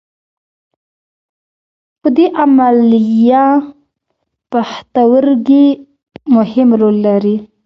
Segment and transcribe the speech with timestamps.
[2.01, 3.45] په دې عملیه
[4.51, 5.65] پښتورګي
[6.35, 7.35] مهم رول لري.